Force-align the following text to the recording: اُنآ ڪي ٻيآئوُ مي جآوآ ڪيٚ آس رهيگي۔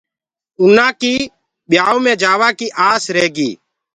اُنآ 0.61 0.87
ڪي 1.01 1.15
ٻيآئوُ 1.69 1.97
مي 2.03 2.13
جآوآ 2.21 2.49
ڪيٚ 2.59 2.75
آس 2.89 3.03
رهيگي۔ 3.15 3.51